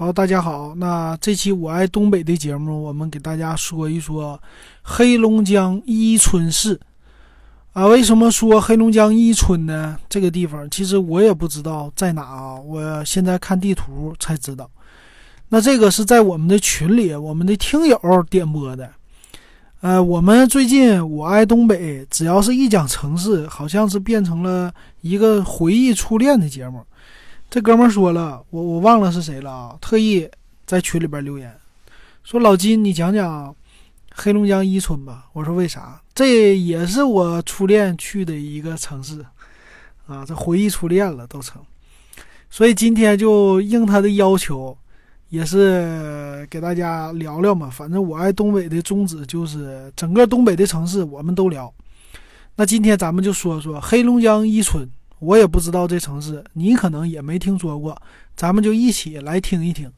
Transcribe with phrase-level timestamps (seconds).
[0.00, 0.74] 好，大家好。
[0.76, 4.40] 那这期我爱东北的节目，我们给大家说一说
[4.80, 6.80] 黑龙江伊春市
[7.74, 7.86] 啊。
[7.86, 9.98] 为什么说黑龙江伊春呢？
[10.08, 12.54] 这个地方其实我也不知道在哪啊。
[12.58, 14.70] 我现在看地图才知道。
[15.50, 18.90] 那这个是在我们的群里，我们的听友点播的。
[19.82, 24.72] 呃，我们最近我爱东北，只要是一讲城市，好像是变成了
[25.02, 26.82] 一个回忆初恋的节目。
[27.50, 30.30] 这哥们说了，我我忘了是谁了啊，特意
[30.64, 31.52] 在群里边留言
[32.22, 33.52] 说：“老金，你讲讲
[34.14, 36.00] 黑龙江伊春吧。”我说：“为啥？
[36.14, 39.26] 这也是我初恋去的一个城市
[40.06, 41.60] 啊，这回忆初恋了都成。
[42.48, 44.78] 所以今天就应他的要求，
[45.30, 47.68] 也是给大家聊聊嘛。
[47.68, 51.72] 反正我爱东北的宗旨就是整个东北的城市我们都聊。
[52.54, 54.88] 那今天咱们就说说黑龙江伊春。”
[55.20, 57.96] 我也不知道这城市，你可能也没听说过，
[58.34, 59.90] 咱们就一起来听一听。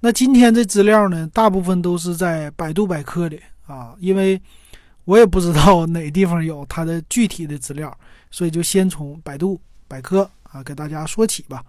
[0.00, 4.40] 那今天这资料呢，大部分都是在百度百科里啊，因为
[5.04, 7.96] 我也不知道 哪地方有它的具体的资料，
[8.30, 11.64] 所以就先从百度百科啊给大家说起吧。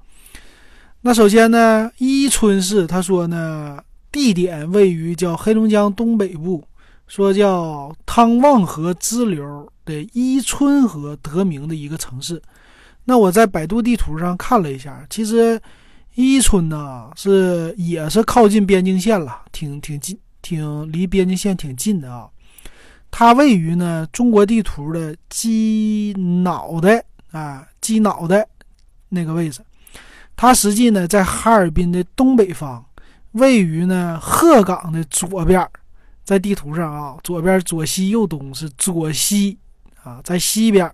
[1.02, 6.64] 那首先呢，伊春市他说呢，地点位于叫黑龙江东北部，
[7.08, 12.42] 说叫汤旺河支流的伊春河得名的一个城市。
[13.10, 15.58] 那我在百度地图上看了一下，其实
[16.16, 22.28] 伊春呢是也是靠近边境线了，挺挺近，挺离边境线挺近的啊。
[23.10, 28.46] 它位于呢中国地图的鸡脑袋啊，鸡脑袋
[29.08, 29.62] 那个位置。
[30.36, 32.84] 它实际呢在哈尔滨的东北方，
[33.32, 35.66] 位于呢鹤岗的左边，
[36.26, 39.58] 在地图上啊，左边左西右东是左西
[40.04, 40.92] 啊，在西边。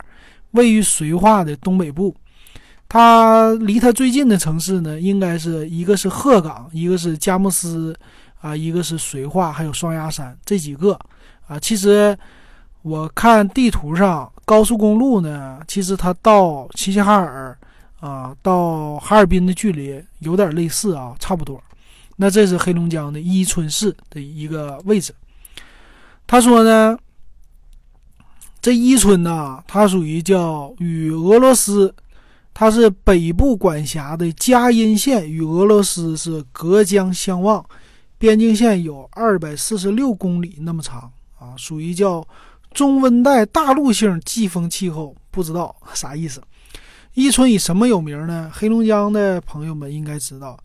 [0.54, 2.16] 位于绥化的东北部，
[2.90, 7.96] 它离它最近的城市呢，应该是一个是鹤岗，一个是佳木斯，
[8.40, 10.98] 啊，一个是绥化，还有双鸭山这几个，
[11.48, 12.16] 啊，其实
[12.84, 17.58] 我看地图上高速公路呢，其实它到齐齐哈尔，
[18.00, 21.62] 啊，到哈尔滨的距离有点类似啊，差不多。
[22.16, 25.14] 那这是黑龙江的伊春市的一个位置。
[26.28, 26.98] 他说呢。
[28.64, 31.94] 这伊春呢，它属于叫与俄罗斯，
[32.54, 37.66] 它是北部管辖的嘉阴县，与俄罗斯是隔江相望，
[38.18, 42.26] 边境线有二百四十六公里那么长啊，属于叫
[42.74, 46.42] 中温带大陆性季风气候，不知道 啥意思。
[47.16, 48.50] 伊春以什么有名呢？
[48.54, 50.58] 黑龙江的朋友们应该知道，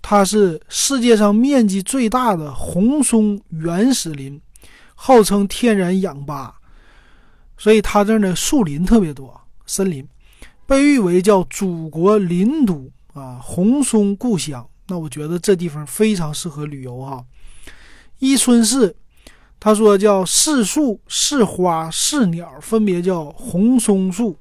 [0.00, 4.40] 它是世界上面积最大的红松原始林，
[4.94, 6.60] 号称天然氧吧。
[7.62, 10.04] 所以它这儿呢，树林特别多，森林
[10.66, 14.68] 被誉为叫祖国林都啊，红松故乡。
[14.88, 17.24] 那我觉得这地方非常适合旅游哈。
[18.18, 18.92] 伊春市，
[19.60, 24.36] 他说叫四树、四花、四鸟，分别叫红松树、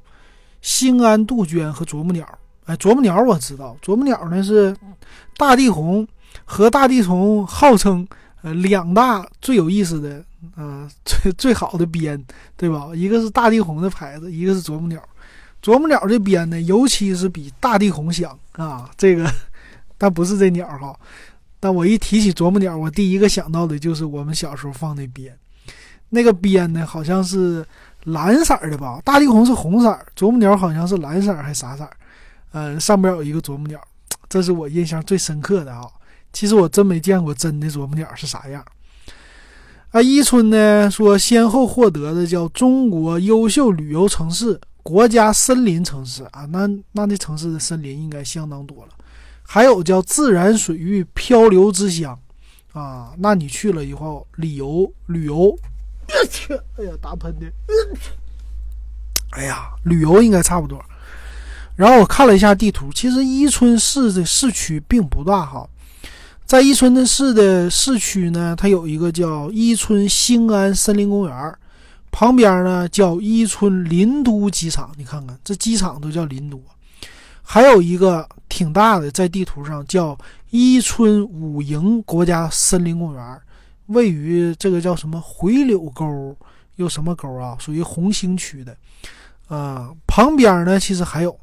[0.64, 2.28] 兴安杜鹃和啄木鸟。
[2.66, 4.76] 哎，啄木鸟我知道，啄木鸟呢是
[5.38, 6.08] 大地红
[6.44, 8.08] 和大地虫号称
[8.42, 10.24] 呃两大最有意思的。
[10.58, 12.20] 嗯，最最好的鞭，
[12.58, 12.88] 对吧？
[12.96, 15.00] 一个是大地红的牌子，一个是啄木鸟。
[15.62, 18.90] 啄木鸟这鞭呢，尤其是比大地红响啊。
[18.98, 19.32] 这个，
[20.00, 21.00] 但不是这鸟哈。
[21.60, 25.38] 但我一提起啄木鸟，我第一个想到的就是我们小时候放的鞭。
[26.10, 27.64] 那个鞭呢，好像是
[28.06, 29.00] 蓝色的吧？
[29.06, 31.88] 大地红是红色，啄木鸟好像是蓝色还是啥色？
[32.54, 33.80] 嗯，上边有一个啄木鸟，
[34.28, 35.84] 这是我印象最深刻的啊。
[36.34, 38.66] 其实我真没见过真的啄木鸟是啥样。
[39.92, 48.94] 啊，伊春呢说先后获得的叫中国优秀旅游城市、国家森林城市啊，那那那城市的森林应该相当多了，
[49.44, 52.18] 还有叫自然水域漂流之乡
[52.72, 55.36] 啊，那你去了以后旅游旅游，
[56.08, 57.52] 我去，哎呀打喷嚏，
[59.32, 60.82] 哎呀旅游应该差不多。
[61.76, 65.68] 然后我看了一下地图，其实伊春市的市区并不大哈。
[66.52, 71.56] 在伊春市的市区呢，它有一个叫伊春兴安森林公园，
[72.12, 74.92] 旁边呢叫伊春林都机场。
[74.98, 76.62] 你看看这机场都叫林都，
[77.42, 80.18] 还有一个挺大的，在地图上叫
[80.50, 83.42] 伊春五营国家森林公园，
[83.86, 86.36] 位于这个叫什么回柳沟
[86.76, 88.76] 又什么沟啊，属于红星区的。
[89.48, 91.34] 啊，旁边呢其实还有。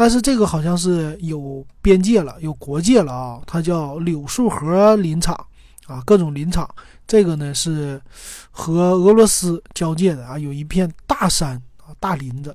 [0.00, 3.40] 但是这个好像是有边界了，有国界了啊！
[3.48, 5.34] 它叫柳树河林场
[5.88, 6.72] 啊，各种林场。
[7.04, 8.00] 这个呢是
[8.52, 12.54] 和俄罗斯交界的啊，有一片大山啊，大林子。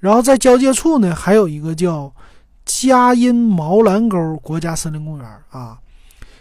[0.00, 2.12] 然后在交界处呢，还有一个叫
[2.64, 5.78] 嘉荫毛兰沟国家森林公园啊。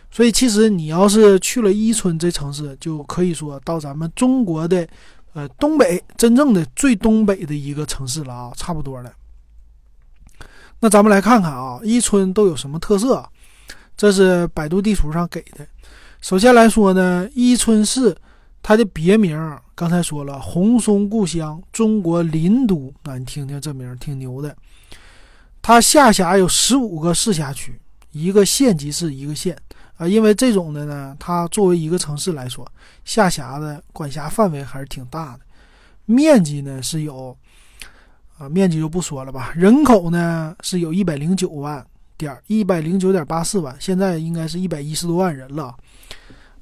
[0.09, 4.87] 所以其实你要是去了伊春这城市，就可以说到咱们中国的
[5.33, 9.13] 呃东北真正的最东北的一个城市了啊，差不多了。
[10.83, 13.25] 那咱们来看看啊，伊春都有什么特色？
[13.95, 15.65] 这是百度地图上给的。
[16.19, 18.13] 首先来说呢，伊春市
[18.61, 22.93] 它的别名刚才说了，红松故乡，中国林都。
[23.05, 24.53] 那你听听这名挺牛的。
[25.61, 27.79] 它下辖有十五个市辖区，
[28.11, 29.57] 一个县级市，一个县。
[29.95, 32.69] 啊，因为这种的呢，它作为一个城市来说，
[33.05, 35.39] 下辖的管辖范围还是挺大的，
[36.07, 37.37] 面积呢是有，
[38.49, 39.51] 面积就不说了吧。
[39.55, 41.85] 人口呢是有一百零九万
[42.17, 45.75] 点一百零九点八四万，现在应该是一百一十多万人了。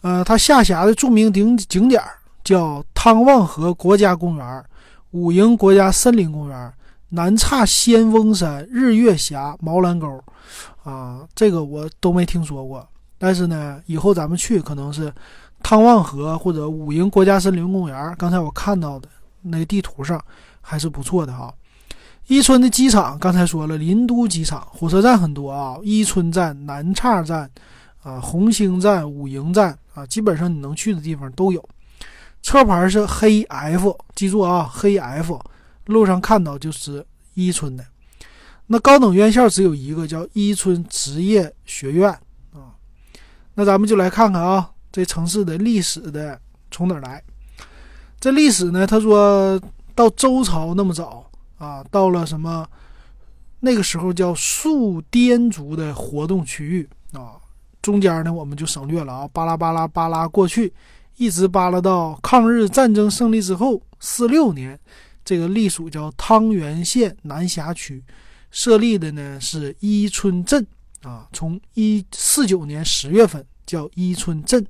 [0.01, 2.01] 呃，它下辖的著名景景点
[2.43, 4.63] 叫汤旺河国家公园、
[5.11, 6.73] 五营国家森林公园、
[7.09, 10.23] 南岔仙翁山、日月峡、毛兰沟，
[10.83, 12.87] 啊，这个我都没听说过。
[13.19, 15.13] 但是呢，以后咱们去可能是
[15.61, 18.15] 汤旺河或者五营国家森林公园。
[18.17, 19.07] 刚才我看到的
[19.43, 20.19] 那个地图上
[20.59, 21.53] 还是不错的哈。
[22.31, 27.51] 伊春的机场刚才说了，林都机场，火车站很多啊，伊春站、南岔站
[28.03, 31.61] 啊、红星站、五营站啊，基本上你能去的地方都有。
[32.41, 35.37] 车牌是黑 F，记住啊，黑 F。
[35.87, 37.83] 路上看到就是伊春的。
[38.67, 42.09] 那高等院校只有一个，叫伊春职业学院
[42.53, 42.71] 啊。
[43.55, 46.39] 那咱们就来看看啊，这城市的历史的
[46.71, 47.21] 从哪儿来？
[48.21, 48.87] 这历史呢？
[48.87, 49.59] 他说
[49.93, 51.29] 到周朝那么早
[51.61, 52.67] 啊，到了什么
[53.59, 57.37] 那个时候叫肃滇族的活动区域啊。
[57.81, 60.73] 中间呢我们就省略了啊，巴拉巴拉巴拉过去，
[61.17, 64.79] 一直巴拉到抗日战争胜利之后四六年，
[65.23, 68.03] 这个隶属叫汤原县南辖区，
[68.49, 70.65] 设立的呢是伊春镇。
[71.03, 74.63] 啊，从一四九年十月份叫伊春镇，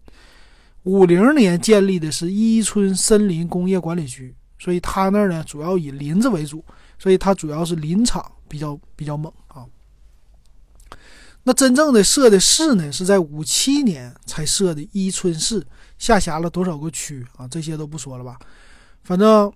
[0.84, 6.64] 五零年建立的是伊春森林工业管理局，所以它那儿呢主要以林子为主，
[7.01, 9.65] 所以它主要是林场比较比较猛啊。
[11.42, 15.65] 那真正的设的市呢，是在五七年才设的伊春市，
[15.98, 17.48] 下辖了多少个区啊？
[17.48, 18.38] 这些都不说了吧，
[19.01, 19.51] 反正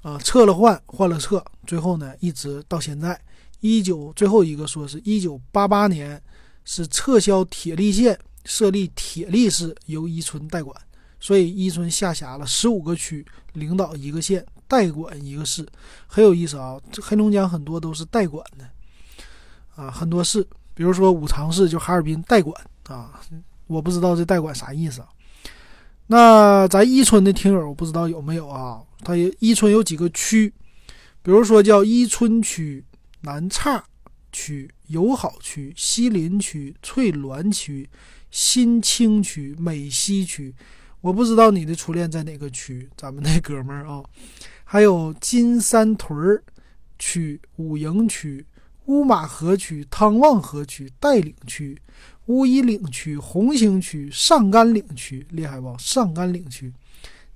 [0.00, 3.20] 啊撤了换，换了撤，最后呢一直到现在。
[3.60, 6.22] 一九最后一个说是一九八八年
[6.64, 10.74] 是撤销铁力县，设立铁力市，由伊春代管，
[11.20, 15.66] 所以伊春下辖了十五个区，领导一个县，代管一个市，
[16.06, 16.78] 很有意思啊。
[16.90, 18.68] 这黑龙江很多都是代管的
[19.74, 22.54] 啊，很多市，比如说五常市就哈尔滨代管
[22.88, 23.20] 啊，
[23.66, 25.08] 我不知道这代管啥意思啊。
[26.06, 28.80] 那咱伊春的听友，我不知道有没有啊？
[29.04, 30.52] 他伊春有几个区，
[31.22, 32.84] 比如说叫伊春区。
[33.22, 33.82] 南岔
[34.30, 37.88] 区、友好区、西林区、翠峦区、
[38.30, 40.54] 新青区、美西区，
[41.00, 42.88] 我不知道你的初恋在哪个区。
[42.96, 44.00] 咱们那哥们儿啊，
[44.68, 46.42] 还有金山屯
[46.98, 48.44] 区、五营区、
[48.86, 51.80] 乌马河区、汤旺河区、带领区、
[52.26, 55.72] 乌衣岭区、红星区、上甘岭区，厉害不？
[55.78, 56.72] 上甘岭区、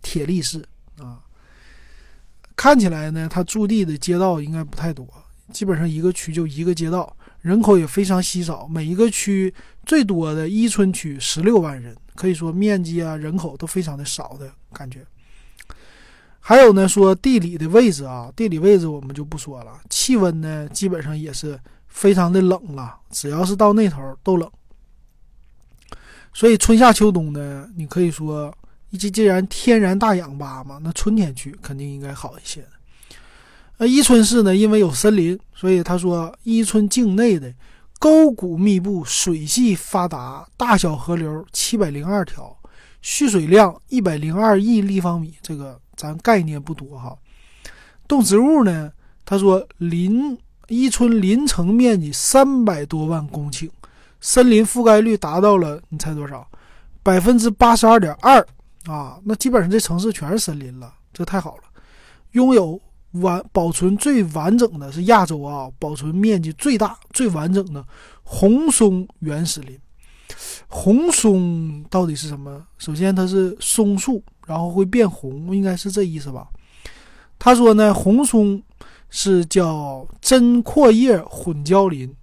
[0.03, 0.65] 铁力市
[0.99, 1.21] 啊，
[2.57, 5.07] 看起来呢，它驻地的街道应该不太多。
[5.53, 8.67] 基本上一个区就一个街道，人口也非常稀少。
[8.67, 9.55] 每一个区
[9.87, 15.07] 最多的伊春区十六万人，可以说面积啊、人口都非常的少的感觉。
[16.41, 19.79] 还有呢，说地理的位置啊，地理位置我们就不说了。
[19.89, 24.51] 气温呢，基本上也是非常的冷了，只要是到那头都冷。
[26.33, 28.53] 所以春夏秋冬呢，你可以说，
[28.99, 32.69] 既既然天然大氧吧嘛，那春天去肯定应该好一些的。
[33.79, 34.55] 那伊春市呢？
[34.55, 37.53] 因为有森林，所以他说伊春境内的
[37.99, 42.57] 沟谷密布，水系发达，大小河流七百零二条，
[43.03, 45.35] 蓄水量一百零二亿立方米。
[45.43, 47.15] 这个咱概念不多哈。
[48.09, 48.91] 动植物呢？
[49.27, 50.39] 他说林
[50.69, 53.69] 伊春林城面积三百多万公顷，
[54.19, 56.49] 森林覆盖率达到了，你猜多少？
[57.03, 58.45] 百分之八十二点二
[58.87, 59.19] 啊！
[59.25, 61.65] 那基本上这城市全是森林了，这太好了，
[62.33, 62.81] 拥有。
[63.15, 67.85] 完保存最完整的是亚洲啊，保存面积最大、最完整的
[68.23, 69.77] 红松原始林。
[70.69, 72.65] 红松到底是什么？
[72.79, 76.49] 首先它是松树，然后会变红，应该是这意思吧？
[77.39, 78.63] 他说呢，红松
[79.09, 82.15] 是叫针阔叶混交林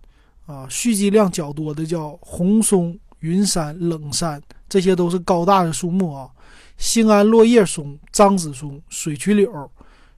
[0.45, 6.29] 啊，蓄积量较多的叫红松、云杉、冷杉，这些都是高大的树木啊。
[6.77, 9.69] 兴安落叶松、樟子松、水曲柳。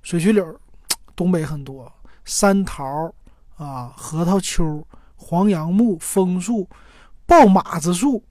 [0.02, 0.58] 水曲柳，
[1.16, 1.86] 东北很多；
[2.24, 3.14] 山桃
[3.58, 6.68] 啊，核桃丘黄杨木、枫树、
[7.30, 8.22] 豹马子树、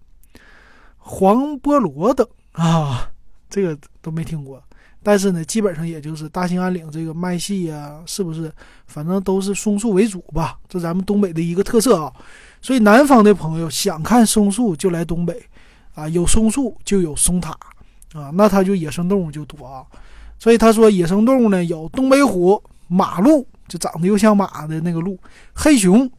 [0.98, 3.08] 黄菠萝等啊，
[3.48, 4.60] 这个都没听过。
[5.04, 8.52] 但是呢，基本上也就是大兴安岭这个麦系呀，是不是？
[8.88, 12.12] 反正都是松树为主吧，这咱们东北的一个特色啊。
[12.60, 15.40] 所以南方的朋友想看松树就来东北，
[15.94, 17.52] 啊，有松树就有松塔，
[18.12, 19.86] 啊，那它就野生动物就多啊。
[20.40, 25.16] 所以他说野生动物呢有东北虎、马鹿，就长得又像马的那个鹿，
[25.54, 26.10] 黑熊、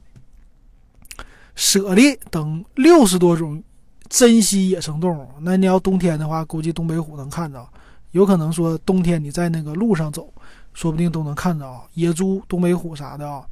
[1.60, 3.62] 舍利等六十多种
[4.08, 5.28] 珍稀野生动物。
[5.42, 7.70] 那你要冬天的话，估计东北虎能看到，
[8.12, 10.34] 有可能说冬天你在那个路上走，
[10.74, 13.44] 说不定都能看着啊野猪、东北虎啥的啊。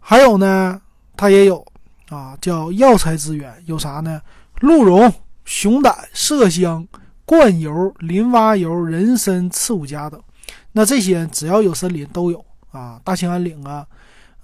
[0.00, 0.80] 还有呢，
[1.14, 1.62] 它也有。
[2.10, 4.20] 啊，叫药材资源有啥呢？
[4.60, 5.12] 鹿茸、
[5.46, 6.86] 熊胆、麝香、
[7.24, 10.20] 灌油、林蛙油、人参、刺五加等。
[10.72, 13.86] 那这些只要有森林都有啊，大兴安岭啊，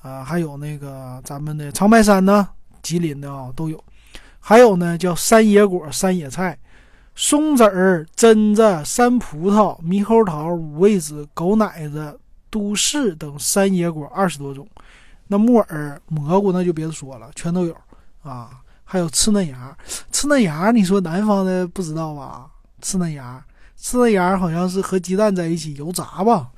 [0.02, 2.48] 啊，还有那个咱们的长白山呢，
[2.82, 3.82] 吉林的啊都有。
[4.38, 6.58] 还有呢，叫山野果、山野菜、
[7.14, 14.66] 松子儿、榛子、山葡萄、猕猴桃、五味子、狗奶子、都市等山野果二十多种。
[15.26, 17.76] 那木耳、蘑菇那就别说了，全都有
[18.22, 18.50] 啊。
[18.82, 19.76] 还有刺嫩芽，
[20.10, 22.46] 刺嫩芽，你说南方的不知道吧？
[22.80, 23.44] 刺嫩芽，
[23.76, 26.48] 刺嫩芽好像是和鸡蛋在一起油炸吧？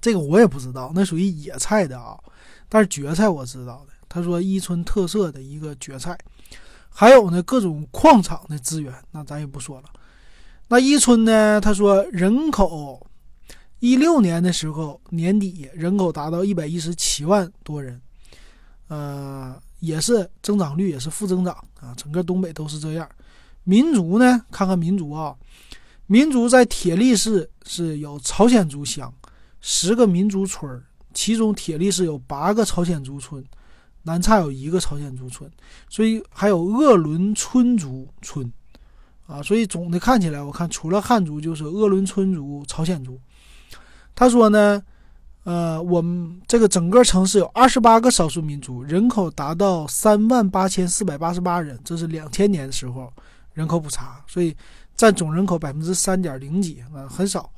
[0.00, 2.18] 这个我也不知道，那属于野菜的啊。
[2.68, 6.18] 但是蕨菜我知道的，他说伊春特色的一个蕨菜。
[6.88, 9.84] 还有呢，各种矿场的资源，那咱也不说了。
[10.68, 13.06] 那伊春呢，他说人口。
[13.78, 17.98] 一六年的时候，年底人口达到一百一十七万多人，
[18.88, 23.08] 呃，也是增长率也是负增长啊，整个东北都是这样。
[23.64, 25.34] 民族呢，看看民族啊，
[26.06, 29.10] 民族在铁力市是有朝鲜族乡，
[29.60, 33.44] 十个民族村其中铁力市有八个朝鲜族村，
[34.02, 35.50] 南岔有一个朝鲜族村，
[35.88, 38.50] 所以还有鄂伦春族村，
[39.26, 43.20] 啊，所以总的看起来，我看除了汉族就是鄂伦春族、朝鲜族。
[44.14, 44.82] 他说呢，
[45.44, 53.12] 呃，我们这个整个城市有二十八个少数民族，人口达到三万八千四百八十八人，这是两千年的时候
[53.52, 54.56] 人口普查，所以
[54.96, 57.50] 占总人口百分之三点零几啊，很少。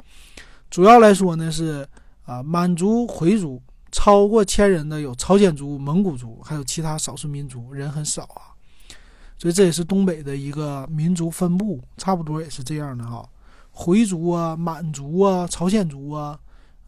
[0.73, 1.87] 主要来说呢是
[2.25, 3.61] 啊，满族、回族
[3.91, 8.57] 超过千人的有朝鲜族、蒙古族，还有其他少数民族，人很少啊。
[9.37, 13.29] 所以这也是东北的一个民族分布，差不多也是这样的哈。
[13.71, 16.41] 回族啊、满族啊、朝鲜族啊。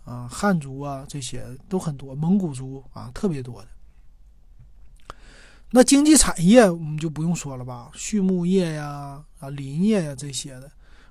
[0.06, 3.68] 啊，汉族啊，这些都很多，蒙古族啊，特别多的。
[5.70, 10.70] 那经济产业我们就不用说了吧，畜牧业呀、啊林业呀这些的，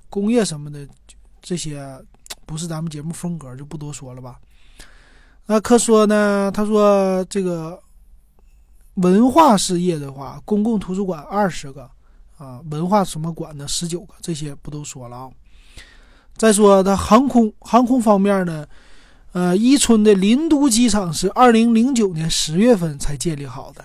[0.10, 0.88] 工业什么的，
[1.42, 2.03] 这些
[2.46, 4.40] 不是咱们节目风格，就不多说了吧。
[5.46, 7.78] 那可说呢，他说这个
[8.96, 11.90] 文化事业的话，公共图书馆二十个
[12.38, 15.30] 啊，文化什么馆的十九个，这些不都说了啊。
[16.38, 18.66] 再说它航空航空方面呢，
[19.34, 23.84] 呃，伊春的林都机场是二零零九年十月份才建立好的，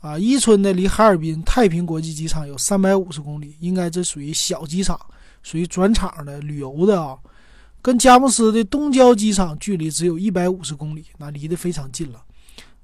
[0.00, 4.98] 啊，伊春的离哈尔滨太平国际机场有三百五十公里，应该这属于小机场，
[5.44, 7.16] 属于转场的旅游的啊。
[7.84, 12.24] 跟佳木斯的东郊机场距离只有一百五十公里，那离得非常近了。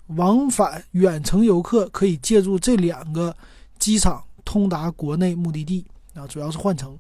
[0.08, 3.34] 往返远程游客可以借助这两个
[3.78, 6.94] 机场通达国内目的地啊，主要是换乘。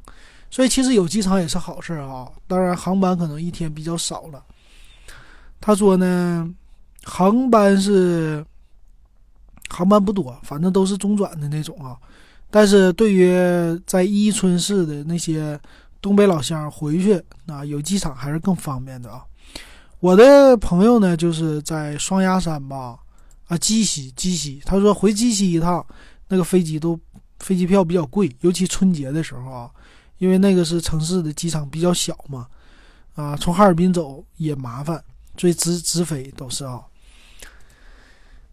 [0.50, 4.42] 所以其实有机场也是好事啊，当然航班可能一天比较少了。
[5.60, 6.50] 他说呢，
[7.02, 8.42] 航班是
[9.68, 11.98] 航班不多，反正都是中转的那种啊。
[12.50, 13.30] 但是对于
[13.86, 15.60] 在伊春市的那些
[16.00, 19.24] 东北老乡回去啊，有机场还是更方便的啊。
[20.00, 22.98] 我的朋友呢，就是在双鸭山吧，
[23.48, 25.84] 啊鸡西鸡西，他说回鸡西一趟，
[26.28, 26.98] 那个飞机都
[27.38, 29.70] 飞机票比较贵，尤其春节的时候啊。
[30.18, 32.46] 因为那个是城市的机场比较小嘛，
[33.14, 35.02] 啊，从哈尔滨走也麻烦，
[35.38, 36.78] 所以直直飞都是啊。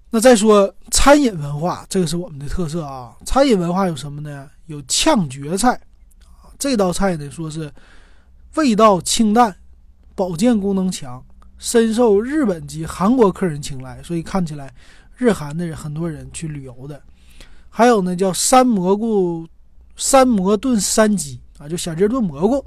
[0.10, 3.14] 那再说餐饮文化，这个是我们的特色啊。
[3.26, 4.50] 餐饮文化有什么呢？
[4.68, 5.78] 有炝蕨菜，
[6.60, 7.72] 这道菜呢说是
[8.56, 9.56] 味道清淡，
[10.16, 11.24] 保健功能强，
[11.58, 14.74] 深受日本及韩国客人青睐，所以看起来
[15.16, 17.02] 日韩的人很多人去旅游的。
[17.70, 19.48] 还有呢，叫山蘑菇
[19.96, 21.40] 山蘑炖山鸡。
[21.60, 22.64] 啊，就小鸡炖蘑菇，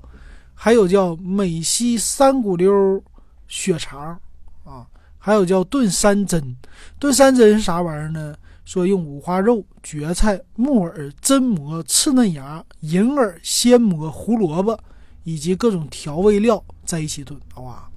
[0.53, 3.01] 还有叫美西三骨溜
[3.47, 4.19] 血肠
[4.65, 4.85] 啊，
[5.17, 6.57] 还有叫炖山珍。
[6.99, 8.35] 炖山珍是啥玩意儿呢？
[8.65, 14.79] 说用五花肉、蕨菜、木耳、榛蘑、刺嫩芽、银耳、鲜蘑、胡萝卜
[15.25, 17.89] 以及各种调味料在一起炖，哇，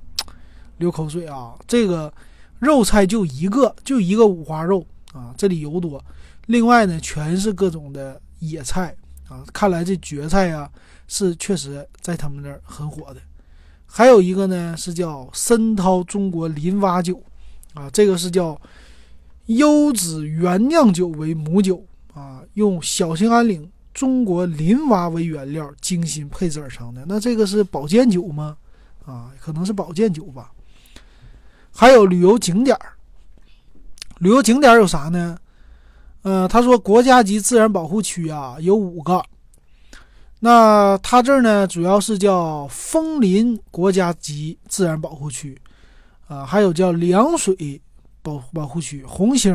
[0.77, 1.53] 流口水啊！
[1.67, 2.11] 这个
[2.59, 6.03] 肉菜就一个，就一个五花肉啊，这里油多。
[6.47, 8.95] 另外呢，全是各种的野菜
[9.29, 10.69] 啊，看来这蕨菜呀
[11.07, 13.21] 是确实在他们那儿很火的。
[13.85, 17.21] 还有一个呢是叫申涛中国林蛙酒
[17.73, 18.59] 啊，这个是叫
[19.47, 21.83] 优质原酿酒为母酒
[22.13, 27.03] 啊，用小兴安岭中国林蛙为原料精心配制而成的。
[27.07, 28.57] 那这个是保健酒吗？
[29.05, 30.51] 啊，可能是保健酒吧。
[31.71, 32.93] 还有旅游景点儿，
[34.19, 35.37] 旅游景点有啥呢？
[36.21, 39.21] 呃，他说国家级自然保护区啊有五个，
[40.39, 45.59] 那他这儿呢主要是叫枫林国家级自然保护区，
[46.27, 47.81] 啊，还有叫凉水
[48.23, 49.53] 保保护区、红星，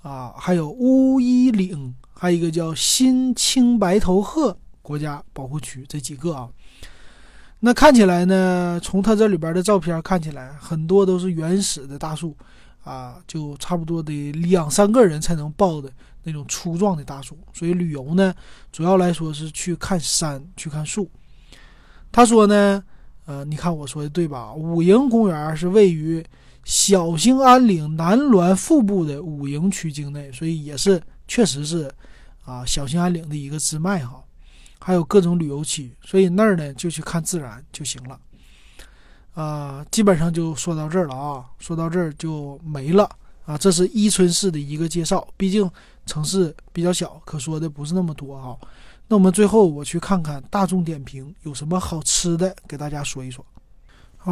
[0.00, 6.48] 啊，还有乌衣岭，还有一个叫新青白头鹤国家保护区，这几个啊。
[7.60, 12.34] 那看起来呢，从他这里边的照片看起来，很多都是原始的大树。
[12.86, 15.90] 啊，就差不多得两三个人才能抱的
[16.22, 18.32] 那种粗壮的大树，所以旅游呢，
[18.70, 21.10] 主要来说是去看山，去看树。
[22.12, 22.80] 他说呢，
[23.24, 24.54] 呃，你看我说的对吧？
[24.54, 26.24] 五营公园是位于
[26.66, 31.88] 小兴安岭南滦腹部的五营区境内，所以也是确实是
[32.44, 34.20] 啊，小兴安岭的一个支脉哈。
[34.80, 38.18] 还有各种旅游区，所以那儿呢就去看自然就行了。
[39.34, 43.08] 啊，基本上就说到这儿了啊，说到这儿就没了
[43.44, 43.56] 啊。
[43.56, 45.70] 这是伊春市的一个介绍，毕竟
[46.04, 48.58] 城市比较小，可说的不是那么多哈。
[49.06, 53.44] 那我们最后我去看看大众点评有什么好吃的，给大家说一说。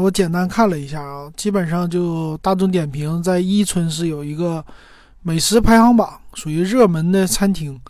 [0.03, 4.65] 我简单看了一下啊，基本上就大众点评在伊春市有一个
[5.23, 7.81] 美食排行榜，属于热门的餐厅。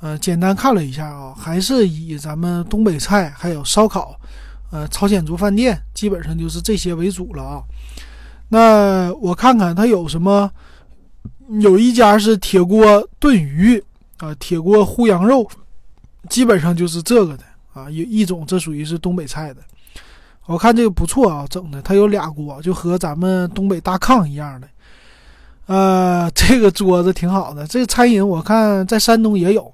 [0.00, 4.18] 呃，简单看了一下啊，还是以咱们东北菜还有烧烤。
[4.70, 7.62] 呃，朝鲜族饭店基本上就是这些为主了啊。
[8.48, 10.50] 那我看看它有什么，
[11.60, 13.82] 有一家是铁锅炖鱼
[14.16, 15.46] 啊，铁锅烀羊肉，
[16.30, 17.44] 基本上就是这个的
[17.74, 17.90] 啊。
[17.90, 19.60] 有一种这属于是东北菜的，
[20.46, 24.68] 我看这个不错啊，整的它有俩锅，就和咱们东北大炕一样的。
[25.66, 27.66] 呃，这个桌子挺好的。
[27.66, 29.72] 这个餐饮我看在山东也有，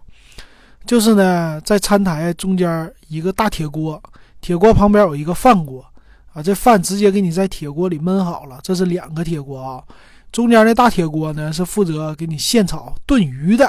[0.84, 4.00] 就是呢，在餐台中间一个大铁锅。
[4.40, 5.84] 铁锅旁边有一个饭锅，
[6.32, 8.60] 啊，这饭直接给你在铁锅里焖好了。
[8.62, 9.82] 这是两个铁锅啊，
[10.30, 13.68] 中间的大铁锅呢是负责给你现炒炖鱼的，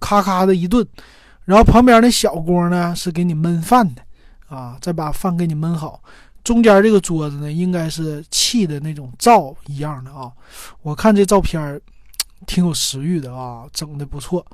[0.00, 0.86] 咔咔的一炖，
[1.44, 4.00] 然后旁边那小锅呢是给你焖饭的，
[4.48, 6.00] 啊，再把饭给你焖好。
[6.44, 10.32] 中间这个桌子呢应该是砌的那种灶一样的啊，
[10.82, 11.80] 我看这照片
[12.46, 14.44] 挺有食欲的啊，整的不错，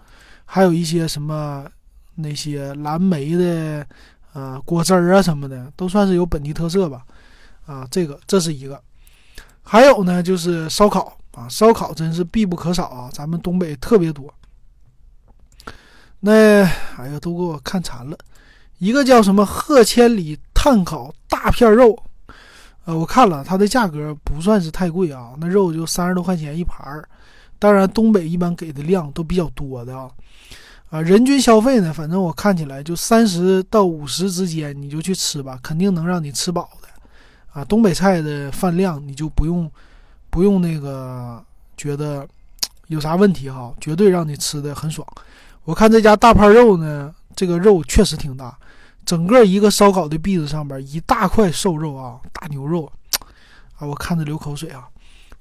[0.45, 1.67] 还有一些什么
[2.15, 3.87] 那些蓝莓的。
[4.35, 7.07] 啊，果汁儿啊什么的都算是有本地特色吧。
[7.67, 8.83] 啊，这个这是一个，
[9.63, 14.35] 还有呢就是烧烤啊，烧烤真是必不可少啊，咱们东北特别多。
[16.19, 16.65] 那
[16.97, 18.19] 哎呀，都给我看馋了。
[18.79, 21.95] 一个叫什么贺千里炭烤大片肉，
[22.87, 27.07] 呃，我看了它的价格不算是太贵啊，那肉就三十多块钱一盘儿。
[27.59, 30.11] 当然，东北一般给的量都比较多的啊。
[30.89, 31.93] 啊，人均消费呢？
[31.93, 36.89] 反正我看起来就三十到五十之间，你就去吃吧，肯定能让你吃饱的。
[37.53, 39.71] 啊，东北菜的饭量你就不用
[40.31, 41.45] 不用那个
[41.77, 42.27] 觉得
[42.89, 45.07] 有啥问题哈，绝对让你吃的很爽。
[45.65, 48.57] 我看这家大盘肉呢，这个肉确实挺大，
[49.05, 52.91] 整个一个烧烤的篦子上边一大块瘦肉啊，大牛肉
[53.77, 54.89] 啊，我看着流口水啊。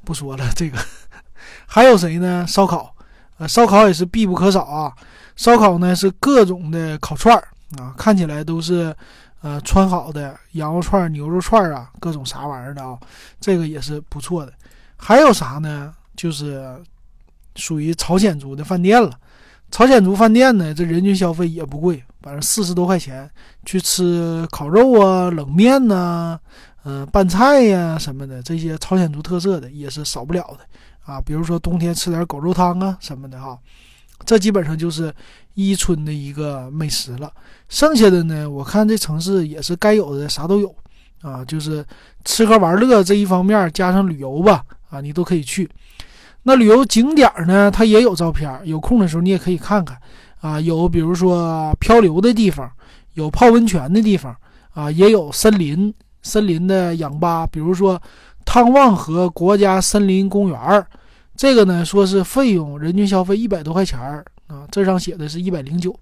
[0.05, 0.77] 不说了，这个
[1.65, 2.45] 还有谁呢？
[2.45, 2.93] 烧烤，
[3.37, 4.93] 呃，烧烤也是必不可少啊。
[5.37, 7.47] 烧烤呢是各种的烤串儿
[7.77, 8.93] 啊，看起来都是，
[9.41, 12.99] 呃，穿好的羊肉串、牛肉串啊，各种啥玩意儿的啊，
[13.39, 14.51] 这个也是不错的。
[14.97, 15.93] 还有啥呢？
[16.17, 16.77] 就是
[17.55, 19.17] 属于朝鲜族的饭店了。
[19.71, 23.29] 朝鲜族饭店呢，这人均消费也不贵，反正四十多块钱
[23.65, 26.39] 去吃烤肉啊、冷面呐、
[26.85, 30.59] 嗯、拌菜呀什么的，这些朝鲜族特色的也是少不了的
[31.03, 31.19] 啊。
[31.19, 33.59] 比如说冬天吃点狗肉汤啊什么的哈。
[34.25, 35.13] 这基本上就是
[35.53, 37.29] 伊春的一个美食了。
[37.67, 40.73] 剩下的呢，我看这城市也是该有的啥都有
[41.21, 41.85] 啊，就是
[42.23, 45.69] 吃喝玩乐这一方面加上旅游吧，啊，你都可以去。
[46.43, 49.97] 那旅游景点呢，它也有照片，有空的时候你也可以看看
[50.43, 50.59] 啊。
[50.59, 52.69] 有比如说漂流的地方，
[53.13, 54.35] 有泡温泉的地方
[54.73, 58.01] 啊，也有森林森林的氧吧，比如说
[58.43, 60.85] 汤旺河国家森林公园儿。
[61.35, 65.97] 这个呢，说是费用人均消费一百多块钱儿啊，这上写的是一百零九。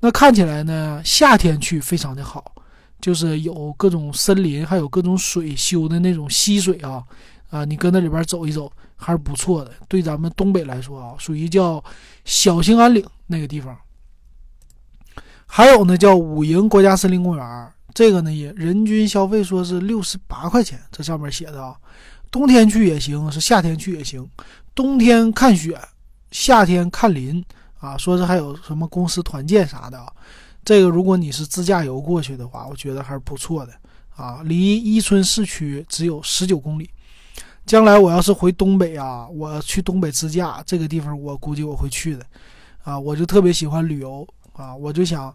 [0.00, 2.52] 那看起来呢，夏天去非常的好，
[3.00, 7.02] 就是有各种森林，还有各种水修的那种溪水啊，
[7.50, 9.72] 啊，你搁那里边走一走还是不错的。
[9.88, 11.82] 对咱们东北来说啊，属于叫
[12.24, 13.76] 小兴安岭那个地方。
[15.46, 21.76] 还有呢，叫五营国家森林公园，这个呢也人均消费说是六十八块钱，这上面写的啊。
[22.30, 24.28] 冬天去也行，是夏天去也行。
[24.74, 25.80] 冬天看雪，
[26.32, 27.44] 夏天看林
[27.78, 30.12] 啊，说是还有什么公司团建啥的啊。
[30.64, 33.72] 这个如果你是自驾游过去的话，我觉得还是不错的
[34.16, 34.40] 啊。
[34.44, 36.90] 离伊春市区只有十九公里。
[37.66, 42.24] 将来我要是回东北啊，我去东北自驾，这个地方我估计我会去的
[42.82, 42.98] 啊。
[42.98, 45.34] 我就特别喜欢旅游啊，我就想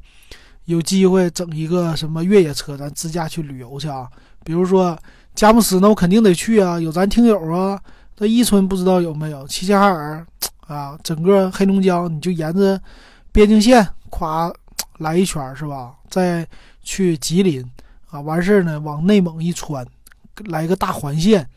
[0.66, 4.08] 有机会整一个什么越野车，咱自驾去旅游去啊。
[4.44, 4.98] 比如说。
[5.36, 6.78] 佳木斯，那我肯定得去啊！
[6.78, 7.80] 有咱听友啊，
[8.18, 9.48] 在伊春不知道有没有？
[9.48, 10.26] 齐齐哈尔
[10.68, 12.82] 啊，整个黑龙江，你就沿着
[13.32, 14.52] 边境线夸
[14.98, 15.94] 来一圈是吧？
[16.10, 16.46] 再
[16.82, 17.64] 去吉林
[18.10, 19.86] 啊，完事儿呢，往内蒙一穿，
[20.48, 21.48] 来个大环线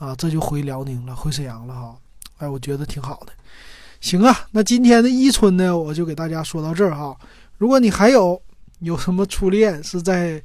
[0.00, 1.96] 啊，这就回辽宁了，回沈阳了哈！
[2.38, 3.32] 哎，我觉得挺好的。
[4.00, 7.16] 行啊，那今天的伊春呢，我就给大家说到这儿哈。
[7.56, 8.42] 如果你还有
[8.80, 10.42] 有什么初恋是在。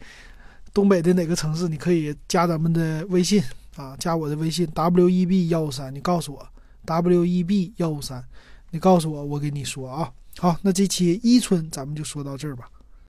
[0.76, 1.70] 东北的哪个城市？
[1.70, 3.42] 你可以加咱们的微信
[3.78, 6.46] 啊，加我的微信 w e b 幺五三，你告诉我
[6.84, 8.22] w e b 幺五三，
[8.72, 10.12] 你告诉我，我给你说啊。
[10.38, 12.70] 好，那这期伊春咱们就说到这儿吧。